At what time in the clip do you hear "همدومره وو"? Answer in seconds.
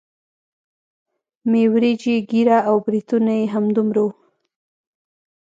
3.53-4.11